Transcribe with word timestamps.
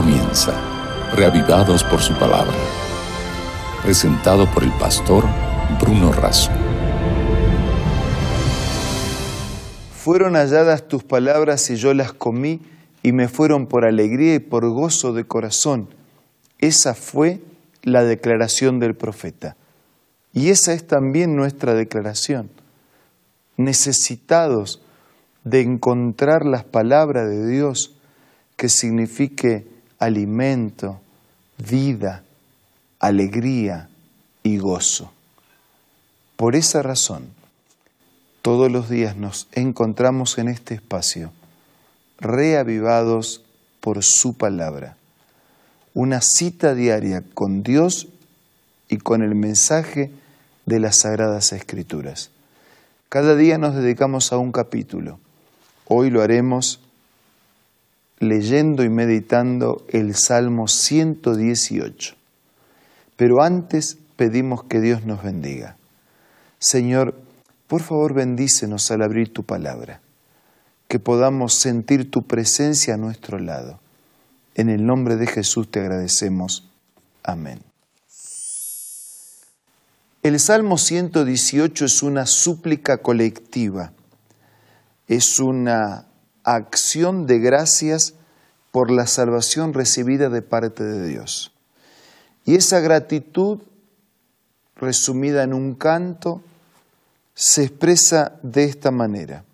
comienza, 0.00 0.54
reavivados 1.16 1.82
por 1.82 1.98
su 2.00 2.14
palabra. 2.14 2.54
Presentado 3.82 4.48
por 4.54 4.62
el 4.62 4.70
pastor 4.78 5.24
Bruno 5.80 6.12
Razo. 6.12 6.52
Fueron 9.90 10.34
halladas 10.34 10.86
tus 10.86 11.02
palabras 11.02 11.68
y 11.70 11.74
yo 11.74 11.94
las 11.94 12.12
comí 12.12 12.60
y 13.02 13.10
me 13.10 13.26
fueron 13.26 13.66
por 13.66 13.84
alegría 13.84 14.36
y 14.36 14.38
por 14.38 14.70
gozo 14.70 15.12
de 15.12 15.24
corazón. 15.24 15.88
Esa 16.60 16.94
fue 16.94 17.40
la 17.82 18.04
declaración 18.04 18.78
del 18.78 18.94
profeta. 18.94 19.56
Y 20.32 20.50
esa 20.50 20.74
es 20.74 20.86
también 20.86 21.34
nuestra 21.34 21.74
declaración. 21.74 22.52
Necesitados 23.56 24.80
de 25.42 25.62
encontrar 25.62 26.44
las 26.44 26.62
palabras 26.62 27.28
de 27.28 27.48
Dios 27.48 27.98
que 28.56 28.68
signifique 28.68 29.77
alimento, 29.98 31.00
vida, 31.58 32.22
alegría 32.98 33.88
y 34.42 34.58
gozo. 34.58 35.12
Por 36.36 36.54
esa 36.54 36.82
razón, 36.82 37.28
todos 38.42 38.70
los 38.70 38.88
días 38.88 39.16
nos 39.16 39.48
encontramos 39.52 40.38
en 40.38 40.48
este 40.48 40.74
espacio, 40.74 41.32
reavivados 42.18 43.42
por 43.80 44.02
su 44.02 44.34
palabra. 44.34 44.96
Una 45.94 46.20
cita 46.22 46.74
diaria 46.74 47.24
con 47.34 47.62
Dios 47.62 48.08
y 48.88 48.98
con 48.98 49.22
el 49.22 49.34
mensaje 49.34 50.12
de 50.66 50.78
las 50.78 50.98
Sagradas 50.98 51.52
Escrituras. 51.52 52.30
Cada 53.08 53.34
día 53.34 53.58
nos 53.58 53.74
dedicamos 53.74 54.32
a 54.32 54.38
un 54.38 54.52
capítulo. 54.52 55.18
Hoy 55.86 56.10
lo 56.10 56.22
haremos 56.22 56.80
leyendo 58.18 58.84
y 58.84 58.88
meditando 58.88 59.84
el 59.88 60.14
Salmo 60.14 60.68
118. 60.68 62.14
Pero 63.16 63.42
antes 63.42 63.98
pedimos 64.16 64.64
que 64.64 64.80
Dios 64.80 65.04
nos 65.04 65.22
bendiga. 65.22 65.76
Señor, 66.58 67.14
por 67.66 67.82
favor 67.82 68.14
bendícenos 68.14 68.90
al 68.90 69.02
abrir 69.02 69.32
tu 69.32 69.44
palabra, 69.44 70.00
que 70.88 70.98
podamos 70.98 71.54
sentir 71.54 72.10
tu 72.10 72.22
presencia 72.22 72.94
a 72.94 72.98
nuestro 72.98 73.38
lado. 73.38 73.80
En 74.54 74.68
el 74.68 74.84
nombre 74.84 75.16
de 75.16 75.26
Jesús 75.26 75.70
te 75.70 75.80
agradecemos. 75.80 76.68
Amén. 77.22 77.60
El 80.22 80.40
Salmo 80.40 80.78
118 80.78 81.84
es 81.84 82.02
una 82.02 82.26
súplica 82.26 82.98
colectiva 82.98 83.92
es 85.08 85.40
una 85.40 86.04
acción 86.54 87.26
de 87.26 87.38
gracias 87.38 88.14
por 88.70 88.90
la 88.90 89.06
salvación 89.06 89.74
recibida 89.74 90.28
de 90.28 90.42
parte 90.42 90.84
de 90.84 91.06
Dios. 91.08 91.52
Y 92.44 92.54
esa 92.54 92.80
gratitud, 92.80 93.60
resumida 94.76 95.42
en 95.42 95.52
un 95.52 95.74
canto, 95.74 96.42
se 97.34 97.64
expresa 97.64 98.38
de 98.42 98.64
esta 98.64 98.90
manera. 98.90 99.44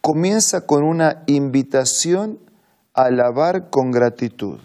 Comienza 0.00 0.66
con 0.66 0.84
una 0.84 1.22
invitación 1.26 2.38
a 2.94 3.04
alabar 3.04 3.70
con 3.70 3.90
gratitud, 3.90 4.58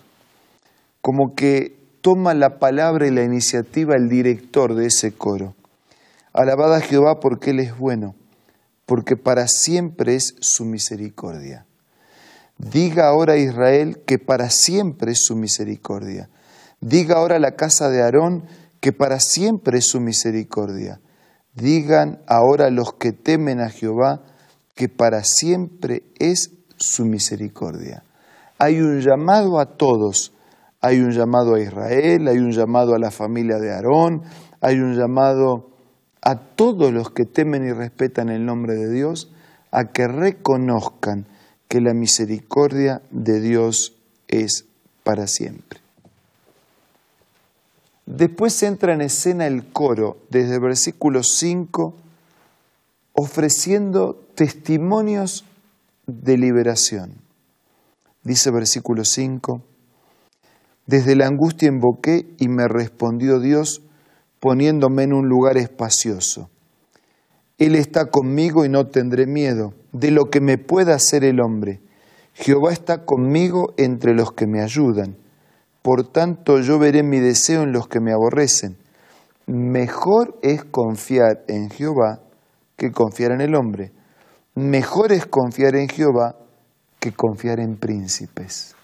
como 1.02 1.36
que 1.36 1.78
toma 2.02 2.34
la 2.34 2.60
palabra 2.60 3.08
y 3.08 3.12
la 3.12 3.24
iniciativa 3.24 3.96
el 3.96 4.10
director 4.10 4.76
de 4.76 4.88
ese 4.88 5.14
coro. 5.14 5.56
Alabada 6.34 6.78
a 6.78 6.82
Jehová 6.82 7.20
porque 7.22 7.52
Él 7.52 7.60
es 7.60 7.78
bueno 7.78 8.16
porque 8.86 9.18
para 9.18 9.48
siempre 9.48 10.16
es 10.16 10.36
su 10.40 10.66
misericordia. 10.66 11.66
Diga 12.58 13.08
ahora 13.08 13.34
a 13.34 13.38
Israel 13.38 14.04
que 14.06 14.18
para 14.18 14.50
siempre 14.50 15.12
es 15.12 15.26
su 15.26 15.36
misericordia. 15.36 16.30
Diga 16.80 17.18
ahora 17.18 17.36
a 17.36 17.40
la 17.40 17.56
casa 17.56 17.90
de 17.90 18.02
Aarón 18.02 18.46
que 18.80 18.94
para 18.94 19.20
siempre 19.20 19.80
es 19.80 19.86
su 19.86 20.00
misericordia. 20.00 21.02
Digan 21.54 22.22
ahora 22.28 22.70
los 22.70 22.94
que 22.94 23.12
temen 23.12 23.60
a 23.60 23.70
Jehová 23.70 24.22
que 24.76 24.90
para 24.90 25.24
siempre 25.24 26.04
es 26.20 26.52
su 26.78 27.06
misericordia. 27.06 28.04
Hay 28.60 28.80
un 28.80 29.00
llamado 29.00 29.60
a 29.60 29.78
todos. 29.78 30.34
Hay 30.86 31.00
un 31.00 31.10
llamado 31.10 31.56
a 31.56 31.60
Israel, 31.60 32.28
hay 32.28 32.38
un 32.38 32.52
llamado 32.52 32.94
a 32.94 33.00
la 33.00 33.10
familia 33.10 33.58
de 33.58 33.74
Aarón, 33.74 34.22
hay 34.62 34.76
un 34.76 34.94
llamado 34.94 35.75
a 36.26 36.40
todos 36.40 36.92
los 36.92 37.12
que 37.12 37.26
temen 37.26 37.66
y 37.66 37.72
respetan 37.72 38.30
el 38.30 38.46
nombre 38.46 38.76
de 38.76 38.92
Dios 38.92 39.32
a 39.72 39.92
que 39.92 40.08
reconozcan 40.08 41.28
que 41.68 41.80
la 41.82 41.94
misericordia 41.94 43.02
de 43.12 43.40
Dios 43.40 43.96
es 44.28 44.66
para 45.04 45.28
siempre. 45.28 45.80
Después 48.08 48.62
entra 48.64 48.94
en 48.94 49.02
escena 49.02 49.46
el 49.46 49.68
coro 49.72 50.18
desde 50.30 50.56
el 50.56 50.62
versículo 50.62 51.22
5 51.24 51.96
ofreciendo 53.14 54.20
testimonios 54.36 55.46
de 56.08 56.38
liberación. 56.38 57.14
Dice 58.24 58.50
versículo 58.50 59.06
5, 59.06 59.62
desde 60.88 61.16
la 61.16 61.28
angustia 61.28 61.68
invoqué 61.68 62.28
y 62.40 62.48
me 62.48 62.68
respondió 62.68 63.40
Dios 63.40 63.82
poniéndome 64.46 65.02
en 65.02 65.14
un 65.14 65.28
lugar 65.28 65.58
espacioso. 65.58 66.52
Él 67.58 67.74
está 67.74 68.12
conmigo 68.12 68.64
y 68.64 68.70
no 68.70 68.86
tendré 68.86 69.26
miedo 69.26 69.74
de 69.92 70.12
lo 70.12 70.30
que 70.30 70.40
me 70.40 70.60
pueda 70.60 70.94
hacer 70.94 71.24
el 71.24 71.42
hombre. 71.42 71.82
Jehová 72.36 72.72
está 72.72 73.06
conmigo 73.06 73.74
entre 73.78 74.14
los 74.14 74.34
que 74.34 74.46
me 74.46 74.62
ayudan. 74.62 75.18
Por 75.82 76.12
tanto 76.12 76.60
yo 76.60 76.78
veré 76.78 77.02
mi 77.02 77.20
deseo 77.20 77.64
en 77.64 77.72
los 77.72 77.88
que 77.88 78.00
me 78.00 78.14
aborrecen. 78.14 78.78
Mejor 79.48 80.38
es 80.44 80.64
confiar 80.64 81.44
en 81.48 81.72
Jehová 81.72 82.20
que 82.78 82.92
confiar 82.92 83.32
en 83.32 83.42
el 83.42 83.56
hombre. 83.56 83.94
Mejor 84.54 85.12
es 85.12 85.26
confiar 85.26 85.76
en 85.76 85.90
Jehová 85.90 86.36
que 87.00 87.12
confiar 87.14 87.60
en 87.60 87.78
príncipes. 87.78 88.76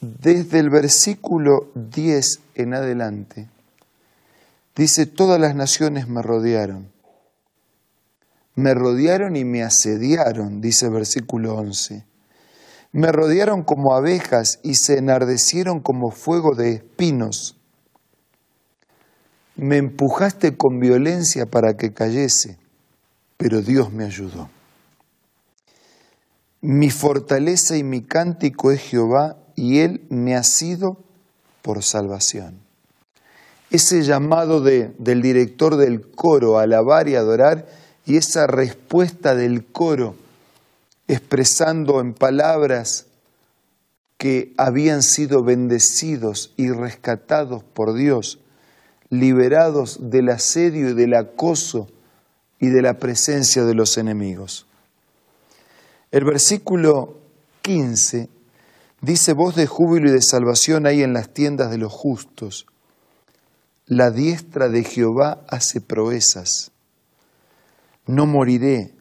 Desde 0.00 0.58
el 0.58 0.70
versículo 0.70 1.66
10 1.74 2.40
en 2.60 2.74
adelante, 2.74 3.48
dice, 4.76 5.06
todas 5.06 5.40
las 5.40 5.54
naciones 5.54 6.08
me 6.08 6.22
rodearon. 6.22 6.90
Me 8.54 8.74
rodearon 8.74 9.36
y 9.36 9.44
me 9.44 9.62
asediaron, 9.62 10.60
dice 10.60 10.86
el 10.86 10.92
versículo 10.92 11.54
11. 11.54 12.04
Me 12.92 13.12
rodearon 13.12 13.62
como 13.62 13.94
abejas 13.94 14.58
y 14.62 14.74
se 14.74 14.98
enardecieron 14.98 15.80
como 15.80 16.10
fuego 16.10 16.54
de 16.54 16.72
espinos. 16.72 17.56
Me 19.54 19.76
empujaste 19.76 20.56
con 20.56 20.80
violencia 20.80 21.46
para 21.46 21.76
que 21.76 21.92
cayese, 21.92 22.58
pero 23.36 23.62
Dios 23.62 23.92
me 23.92 24.04
ayudó. 24.04 24.50
Mi 26.62 26.90
fortaleza 26.90 27.76
y 27.76 27.84
mi 27.84 28.02
cántico 28.02 28.70
es 28.70 28.80
Jehová 28.80 29.38
y 29.54 29.78
Él 29.78 30.06
me 30.10 30.34
ha 30.34 30.42
sido 30.42 31.04
por 31.62 31.82
salvación. 31.82 32.58
Ese 33.70 34.02
llamado 34.02 34.60
de, 34.60 34.92
del 34.98 35.22
director 35.22 35.76
del 35.76 36.10
coro 36.10 36.58
a 36.58 36.62
alabar 36.62 37.08
y 37.08 37.14
adorar 37.14 37.66
y 38.04 38.16
esa 38.16 38.46
respuesta 38.46 39.34
del 39.34 39.64
coro 39.64 40.16
expresando 41.06 42.00
en 42.00 42.14
palabras 42.14 43.06
que 44.16 44.52
habían 44.56 45.02
sido 45.02 45.42
bendecidos 45.42 46.52
y 46.56 46.70
rescatados 46.70 47.64
por 47.64 47.94
Dios, 47.94 48.38
liberados 49.08 50.10
del 50.10 50.28
asedio 50.28 50.90
y 50.90 50.94
del 50.94 51.14
acoso 51.14 51.88
y 52.60 52.68
de 52.68 52.82
la 52.82 52.98
presencia 52.98 53.64
de 53.64 53.74
los 53.74 53.96
enemigos. 53.98 54.66
El 56.10 56.24
versículo 56.24 57.16
15 57.62 58.28
Dice 59.02 59.32
voz 59.32 59.56
de 59.56 59.66
júbilo 59.66 60.10
y 60.10 60.12
de 60.12 60.20
salvación 60.20 60.86
hay 60.86 61.02
en 61.02 61.14
las 61.14 61.32
tiendas 61.32 61.70
de 61.70 61.78
los 61.78 61.90
justos. 61.90 62.66
La 63.86 64.10
diestra 64.10 64.68
de 64.68 64.84
Jehová 64.84 65.42
hace 65.48 65.80
proezas. 65.80 66.70
No 68.06 68.26
moriré, 68.26 68.94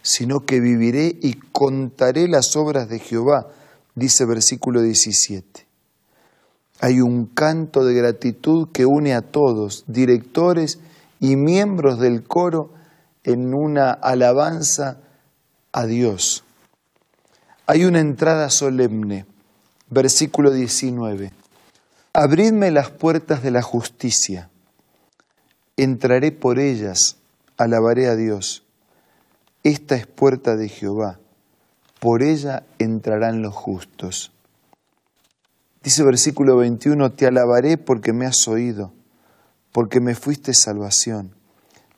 sino 0.00 0.40
que 0.40 0.60
viviré 0.60 1.14
y 1.20 1.34
contaré 1.34 2.26
las 2.26 2.56
obras 2.56 2.88
de 2.88 3.00
Jehová, 3.00 3.48
dice 3.94 4.24
versículo 4.24 4.80
17. 4.80 5.66
Hay 6.80 7.00
un 7.02 7.26
canto 7.26 7.84
de 7.84 7.94
gratitud 7.94 8.70
que 8.72 8.86
une 8.86 9.14
a 9.14 9.20
todos, 9.20 9.84
directores 9.86 10.80
y 11.20 11.36
miembros 11.36 12.00
del 12.00 12.24
coro, 12.24 12.72
en 13.24 13.54
una 13.54 13.92
alabanza 13.92 15.00
a 15.70 15.84
Dios 15.86 16.44
hay 17.72 17.86
una 17.86 18.00
entrada 18.00 18.50
solemne. 18.50 19.24
Versículo 19.88 20.50
19. 20.50 21.32
Abridme 22.12 22.70
las 22.70 22.90
puertas 22.90 23.42
de 23.42 23.50
la 23.50 23.62
justicia. 23.62 24.50
Entraré 25.78 26.32
por 26.32 26.58
ellas, 26.58 27.16
alabaré 27.56 28.08
a 28.08 28.14
Dios. 28.14 28.62
Esta 29.62 29.94
es 29.94 30.06
puerta 30.06 30.54
de 30.54 30.68
Jehová. 30.68 31.18
por 31.98 32.22
ella 32.22 32.64
entrarán 32.78 33.40
los 33.40 33.54
justos. 33.54 34.32
Dice 35.82 36.02
versículo 36.02 36.58
21, 36.58 37.12
te 37.12 37.26
alabaré 37.26 37.78
porque 37.78 38.12
me 38.12 38.26
has 38.26 38.46
oído, 38.48 38.92
porque 39.72 39.98
me 40.00 40.14
fuiste 40.14 40.52
salvación. 40.52 41.34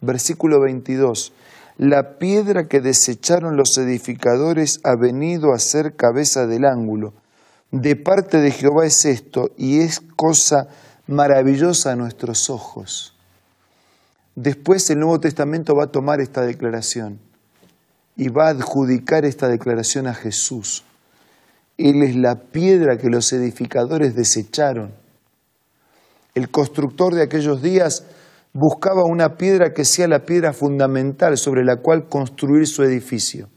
Versículo 0.00 0.61
22, 0.61 1.32
la 1.76 2.19
piedra 2.19 2.69
que 2.69 2.81
desecharon 2.81 3.56
los 3.56 3.76
edificadores 3.79 4.79
ha 4.85 4.94
venido 4.97 5.53
a 5.53 5.59
ser 5.59 5.97
cabeza 5.97 6.47
del 6.47 6.65
ángulo. 6.65 7.15
De 7.73 7.97
parte 7.97 8.38
de 8.38 8.53
Jehová 8.53 8.87
es 8.87 9.05
esto 9.05 9.50
y 9.56 9.81
es 9.81 10.00
cosa 10.15 10.69
maravillosa 11.06 11.93
a 11.93 11.97
nuestros 11.97 12.49
ojos. 12.49 13.17
Después 14.37 14.88
el 14.91 15.00
Nuevo 15.00 15.19
Testamento 15.21 15.75
va 15.75 15.85
a 15.85 15.93
tomar 15.93 16.21
esta 16.21 16.43
declaración 16.43 17.19
y 18.17 18.29
va 18.29 18.47
a 18.47 18.50
adjudicar 18.50 19.25
esta 19.25 19.49
declaración 19.49 20.06
a 20.06 20.15
Jesús. 20.15 20.85
Él 21.76 22.03
es 22.03 22.15
la 22.15 22.37
piedra 22.37 22.99
que 22.99 23.11
los 23.11 23.32
edificadores 23.32 24.15
desecharon. 24.15 24.94
El 26.35 26.50
constructor 26.50 27.15
de 27.15 27.23
aquellos 27.23 27.62
días 27.62 28.05
buscaba 28.54 29.02
una 29.04 29.36
piedra 29.36 29.74
que 29.74 29.84
sea 29.84 30.06
la 30.06 30.20
piedra 30.20 30.52
fundamental 30.52 31.36
sobre 31.36 31.64
la 31.64 31.76
cual 31.76 32.08
construir 32.08 32.66
su 32.68 32.84
edificio. 32.84 33.48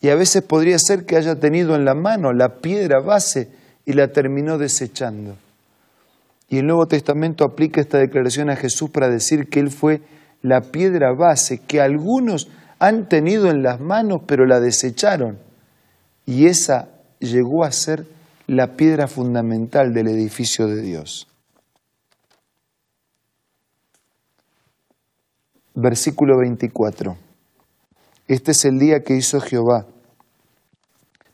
Y 0.00 0.08
a 0.08 0.14
veces 0.14 0.42
podría 0.42 0.78
ser 0.78 1.04
que 1.04 1.16
haya 1.16 1.34
tenido 1.34 1.74
en 1.74 1.84
la 1.84 1.94
mano 1.94 2.32
la 2.32 2.60
piedra 2.60 3.00
base 3.00 3.50
y 3.84 3.92
la 3.92 4.08
terminó 4.08 4.56
desechando. 4.56 5.36
Y 6.48 6.58
el 6.58 6.66
Nuevo 6.66 6.86
Testamento 6.86 7.44
aplica 7.44 7.80
esta 7.80 7.98
declaración 7.98 8.50
a 8.50 8.56
Jesús 8.56 8.88
para 8.88 9.08
decir 9.08 9.48
que 9.48 9.60
Él 9.60 9.70
fue 9.70 10.00
la 10.42 10.62
piedra 10.62 11.12
base 11.12 11.58
que 11.58 11.80
algunos 11.80 12.48
han 12.78 13.08
tenido 13.08 13.50
en 13.50 13.62
las 13.62 13.80
manos 13.80 14.22
pero 14.26 14.46
la 14.46 14.60
desecharon. 14.60 15.38
Y 16.24 16.46
esa 16.46 16.88
llegó 17.18 17.64
a 17.64 17.72
ser 17.72 18.06
la 18.46 18.76
piedra 18.76 19.06
fundamental 19.06 19.92
del 19.92 20.08
edificio 20.08 20.66
de 20.66 20.80
Dios. 20.82 21.26
Versículo 25.74 26.38
24. 26.38 27.16
Este 28.28 28.50
es 28.52 28.64
el 28.64 28.78
día 28.78 29.02
que 29.02 29.16
hizo 29.16 29.40
Jehová. 29.40 29.86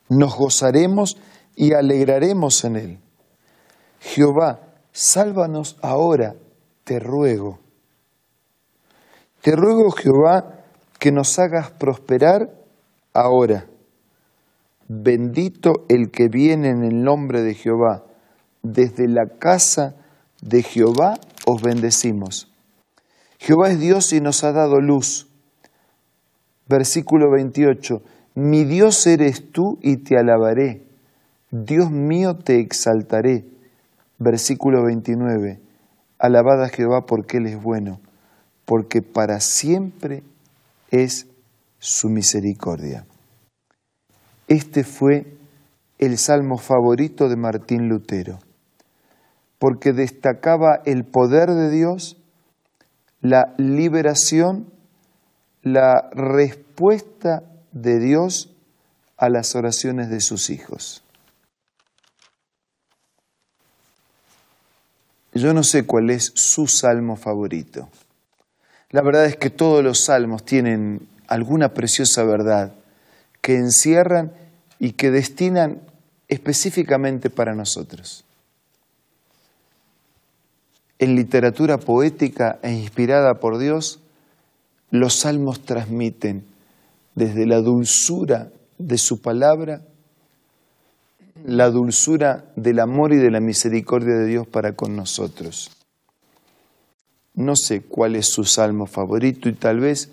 Nos 0.09 0.35
gozaremos 0.35 1.17
y 1.55 1.73
alegraremos 1.73 2.63
en 2.63 2.75
él. 2.75 2.99
Jehová, 3.99 4.61
sálvanos 4.91 5.77
ahora, 5.81 6.35
te 6.83 6.99
ruego. 6.99 7.59
Te 9.41 9.55
ruego, 9.55 9.91
Jehová, 9.91 10.63
que 10.99 11.11
nos 11.11 11.37
hagas 11.39 11.71
prosperar 11.71 12.51
ahora. 13.13 13.65
Bendito 14.87 15.85
el 15.89 16.11
que 16.11 16.29
viene 16.29 16.69
en 16.69 16.83
el 16.83 17.03
nombre 17.03 17.41
de 17.41 17.53
Jehová. 17.53 18.03
Desde 18.61 19.07
la 19.07 19.27
casa 19.39 19.95
de 20.41 20.63
Jehová 20.63 21.19
os 21.45 21.61
bendecimos. 21.61 22.51
Jehová 23.39 23.69
es 23.69 23.79
Dios 23.79 24.13
y 24.13 24.21
nos 24.21 24.43
ha 24.43 24.51
dado 24.51 24.79
luz. 24.79 25.27
Versículo 26.67 27.31
28. 27.31 28.01
Mi 28.35 28.65
Dios 28.65 29.05
eres 29.07 29.51
tú 29.51 29.77
y 29.81 29.97
te 29.97 30.17
alabaré. 30.17 30.83
Dios 31.51 31.91
mío 31.91 32.35
te 32.35 32.59
exaltaré. 32.59 33.45
Versículo 34.19 34.83
29. 34.85 35.59
Alabad 36.19 36.63
a 36.63 36.69
Jehová 36.69 37.05
porque 37.05 37.37
Él 37.37 37.45
es 37.45 37.61
bueno, 37.61 37.99
porque 38.65 39.01
para 39.01 39.39
siempre 39.39 40.23
es 40.89 41.27
su 41.79 42.09
misericordia. 42.09 43.05
Este 44.47 44.83
fue 44.83 45.37
el 45.99 46.17
salmo 46.17 46.57
favorito 46.57 47.27
de 47.29 47.35
Martín 47.35 47.87
Lutero, 47.87 48.39
porque 49.59 49.93
destacaba 49.93 50.81
el 50.85 51.05
poder 51.05 51.49
de 51.49 51.69
Dios, 51.69 52.17
la 53.21 53.53
liberación, 53.57 54.71
la 55.63 56.09
respuesta 56.13 57.43
de 57.71 57.99
Dios 57.99 58.49
a 59.17 59.29
las 59.29 59.55
oraciones 59.55 60.09
de 60.09 60.21
sus 60.21 60.49
hijos. 60.49 61.03
Yo 65.33 65.53
no 65.53 65.63
sé 65.63 65.85
cuál 65.85 66.09
es 66.09 66.31
su 66.35 66.67
salmo 66.67 67.15
favorito. 67.15 67.89
La 68.89 69.01
verdad 69.01 69.25
es 69.25 69.35
que 69.35 69.49
todos 69.49 69.83
los 69.83 70.05
salmos 70.05 70.43
tienen 70.43 71.07
alguna 71.27 71.73
preciosa 71.73 72.23
verdad 72.23 72.73
que 73.41 73.55
encierran 73.55 74.31
y 74.79 74.93
que 74.93 75.11
destinan 75.11 75.81
específicamente 76.27 77.29
para 77.29 77.53
nosotros. 77.53 78.25
En 80.99 81.15
literatura 81.15 81.77
poética 81.77 82.59
e 82.63 82.71
inspirada 82.71 83.35
por 83.39 83.57
Dios, 83.59 83.99
los 84.89 85.13
salmos 85.15 85.61
transmiten 85.61 86.45
desde 87.15 87.45
la 87.45 87.61
dulzura 87.61 88.51
de 88.77 88.97
su 88.97 89.21
palabra, 89.21 89.81
la 91.45 91.69
dulzura 91.69 92.45
del 92.55 92.79
amor 92.79 93.13
y 93.13 93.17
de 93.17 93.31
la 93.31 93.39
misericordia 93.39 94.15
de 94.15 94.25
Dios 94.25 94.47
para 94.47 94.73
con 94.73 94.95
nosotros. 94.95 95.71
No 97.35 97.55
sé 97.55 97.81
cuál 97.81 98.15
es 98.15 98.27
su 98.27 98.43
salmo 98.43 98.87
favorito 98.87 99.49
y 99.49 99.53
tal 99.53 99.79
vez 99.79 100.09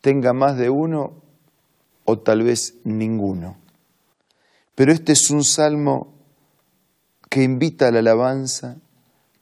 tenga 0.00 0.32
más 0.32 0.56
de 0.56 0.70
uno 0.70 1.14
o 2.04 2.18
tal 2.18 2.42
vez 2.42 2.74
ninguno. 2.84 3.56
Pero 4.74 4.92
este 4.92 5.12
es 5.12 5.30
un 5.30 5.42
salmo 5.42 6.14
que 7.28 7.42
invita 7.42 7.88
a 7.88 7.90
la 7.90 7.98
alabanza, 7.98 8.76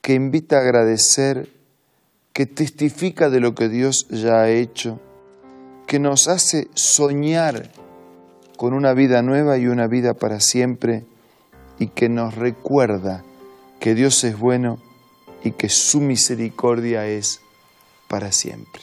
que 0.06 0.14
invita 0.14 0.58
a 0.58 0.60
agradecer, 0.60 1.48
que 2.32 2.46
testifica 2.46 3.28
de 3.28 3.40
lo 3.40 3.56
que 3.56 3.68
Dios 3.68 4.06
ya 4.08 4.42
ha 4.42 4.50
hecho, 4.50 5.00
que 5.88 5.98
nos 5.98 6.28
hace 6.28 6.68
soñar 6.74 7.72
con 8.56 8.72
una 8.72 8.94
vida 8.94 9.22
nueva 9.22 9.58
y 9.58 9.66
una 9.66 9.88
vida 9.88 10.14
para 10.14 10.38
siempre 10.38 11.04
y 11.80 11.88
que 11.88 12.08
nos 12.08 12.36
recuerda 12.36 13.24
que 13.80 13.96
Dios 13.96 14.22
es 14.22 14.38
bueno 14.38 14.78
y 15.42 15.50
que 15.50 15.68
su 15.68 16.00
misericordia 16.00 17.08
es 17.08 17.40
para 18.06 18.30
siempre. 18.30 18.82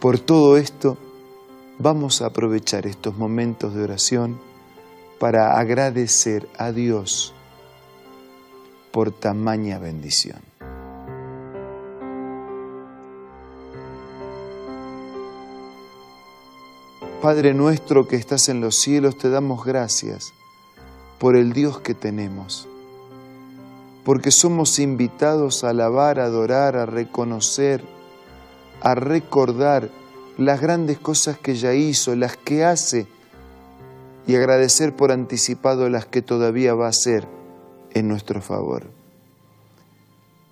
Por 0.00 0.18
todo 0.18 0.56
esto, 0.56 0.98
vamos 1.78 2.22
a 2.22 2.26
aprovechar 2.26 2.88
estos 2.88 3.16
momentos 3.16 3.72
de 3.72 3.84
oración 3.84 4.40
para 5.20 5.60
agradecer 5.60 6.48
a 6.58 6.72
Dios 6.72 7.34
por 8.98 9.12
tamaña 9.12 9.78
bendición. 9.78 10.40
Padre 17.22 17.54
nuestro 17.54 18.08
que 18.08 18.16
estás 18.16 18.48
en 18.48 18.60
los 18.60 18.74
cielos, 18.74 19.16
te 19.16 19.30
damos 19.30 19.64
gracias 19.64 20.32
por 21.20 21.36
el 21.36 21.52
Dios 21.52 21.78
que 21.78 21.94
tenemos 21.94 22.66
porque 24.04 24.32
somos 24.32 24.80
invitados 24.80 25.62
a 25.62 25.70
alabar, 25.70 26.18
a 26.18 26.24
adorar, 26.24 26.74
a 26.74 26.84
reconocer, 26.84 27.84
a 28.80 28.96
recordar 28.96 29.90
las 30.38 30.60
grandes 30.60 30.98
cosas 30.98 31.38
que 31.38 31.54
ya 31.54 31.72
hizo, 31.72 32.16
las 32.16 32.36
que 32.36 32.64
hace, 32.64 33.06
y 34.26 34.34
agradecer 34.34 34.96
por 34.96 35.12
anticipado 35.12 35.88
las 35.88 36.04
que 36.04 36.20
todavía 36.20 36.74
va 36.74 36.86
a 36.86 36.90
hacer 36.90 37.37
en 37.98 38.08
nuestro 38.08 38.40
favor. 38.40 38.90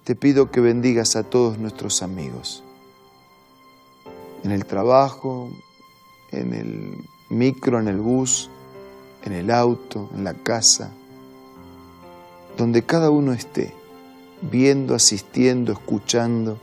Te 0.04 0.14
pido 0.14 0.50
que 0.50 0.60
bendigas 0.60 1.16
a 1.16 1.24
todos 1.24 1.58
nuestros 1.58 2.02
amigos, 2.02 2.62
en 4.44 4.52
el 4.52 4.64
trabajo, 4.66 5.50
en 6.30 6.54
el 6.54 7.04
micro, 7.30 7.80
en 7.80 7.88
el 7.88 7.98
bus, 7.98 8.50
en 9.24 9.32
el 9.32 9.50
auto, 9.50 10.08
en 10.14 10.24
la 10.24 10.34
casa 10.34 10.92
donde 12.56 12.82
cada 12.82 13.10
uno 13.10 13.32
esté, 13.32 13.74
viendo, 14.40 14.94
asistiendo, 14.94 15.72
escuchando, 15.72 16.58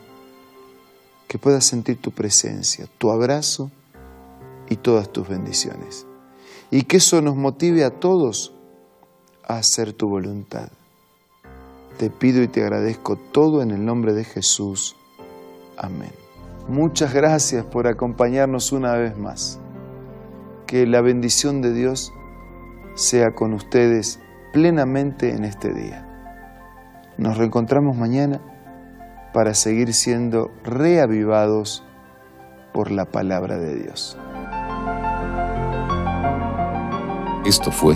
que 1.28 1.38
pueda 1.38 1.62
sentir 1.62 1.98
tu 1.98 2.12
presencia, 2.12 2.88
tu 2.98 3.12
abrazo 3.12 3.72
y 4.70 4.76
todas 4.76 5.12
tus 5.12 5.28
bendiciones. 5.28 6.06
Y 6.72 6.84
que 6.84 6.98
eso 6.98 7.22
nos 7.22 7.36
motive 7.36 7.84
a 7.84 7.92
todos 7.92 8.54
hacer 9.48 9.94
tu 9.94 10.08
voluntad. 10.08 10.70
Te 11.98 12.10
pido 12.10 12.42
y 12.42 12.48
te 12.48 12.62
agradezco 12.62 13.16
todo 13.16 13.62
en 13.62 13.72
el 13.72 13.86
nombre 13.86 14.14
de 14.14 14.24
Jesús. 14.24 14.96
Amén. 15.78 16.12
Muchas 16.68 17.14
gracias 17.14 17.66
por 17.66 17.88
acompañarnos 17.88 18.72
una 18.72 18.94
vez 18.96 19.18
más. 19.18 19.60
Que 20.66 20.88
la 20.88 21.02
bendición 21.02 21.62
de 21.62 21.74
Dios 21.74 22.12
sea 22.96 23.34
con 23.36 23.54
ustedes 23.54 24.20
plenamente 24.54 25.36
en 25.36 25.44
este 25.44 25.74
día. 25.74 26.08
Nos 27.18 27.38
reencontramos 27.38 27.96
mañana 27.98 28.42
para 29.34 29.54
seguir 29.54 29.94
siendo 29.94 30.52
reavivados 30.64 31.84
por 32.74 32.92
la 32.92 33.06
palabra 33.06 33.58
de 33.58 33.76
Dios. 33.76 34.18
Esto 37.46 37.72
fue 37.72 37.96